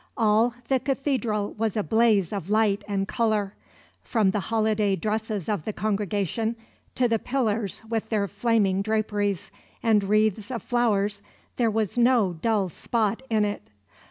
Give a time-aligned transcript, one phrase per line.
[0.17, 3.53] All the Cathedral was a blaze of light and colour;
[4.01, 6.55] from the holiday dresses of the congregation
[6.95, 9.51] to the pillars with their flaming draperies
[9.83, 11.21] and wreaths of flowers
[11.57, 13.69] there was no dull spot in it.